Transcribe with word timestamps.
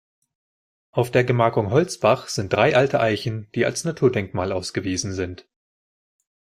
Auf 0.89 1.11
der 1.11 1.23
Gemarkung 1.23 1.69
Holzbach 1.69 2.27
sind 2.27 2.51
drei 2.51 2.75
alte 2.75 2.99
Eichen, 3.01 3.51
die 3.53 3.67
als 3.67 3.83
Naturdenkmal 3.83 4.51
ausgewiesen 4.51 5.13
sind. 5.13 5.47